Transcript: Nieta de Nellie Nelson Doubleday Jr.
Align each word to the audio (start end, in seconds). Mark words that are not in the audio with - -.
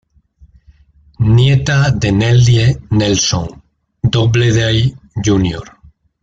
Nieta 1.19 1.91
de 1.91 2.09
Nellie 2.11 2.75
Nelson 2.89 3.47
Doubleday 4.01 4.95
Jr. 5.23 5.77